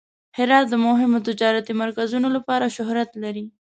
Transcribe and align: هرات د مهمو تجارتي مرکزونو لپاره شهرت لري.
هرات 0.37 0.65
د 0.69 0.73
مهمو 0.85 1.23
تجارتي 1.27 1.73
مرکزونو 1.81 2.27
لپاره 2.35 2.73
شهرت 2.75 3.09
لري. 3.23 3.45